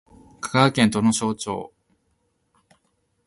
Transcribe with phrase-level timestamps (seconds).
[0.41, 1.73] 香川県土庄町